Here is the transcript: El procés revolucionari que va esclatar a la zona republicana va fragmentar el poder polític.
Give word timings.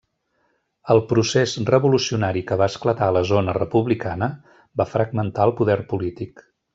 El 0.93 1.01
procés 1.11 1.51
revolucionari 1.67 2.41
que 2.51 2.57
va 2.63 2.69
esclatar 2.73 3.09
a 3.11 3.15
la 3.19 3.23
zona 3.35 3.55
republicana 3.61 4.31
va 4.83 4.89
fragmentar 4.97 5.47
el 5.51 5.55
poder 5.61 5.77
polític. 5.95 6.43